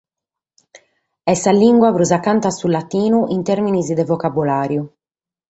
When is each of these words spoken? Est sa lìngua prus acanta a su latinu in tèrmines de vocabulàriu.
Est 1.31 1.41
sa 1.43 1.51
lìngua 1.61 1.89
prus 1.95 2.11
acanta 2.17 2.47
a 2.51 2.55
su 2.59 2.67
latinu 2.73 3.19
in 3.35 3.41
tèrmines 3.47 3.89
de 3.97 4.03
vocabulàriu. 4.11 4.83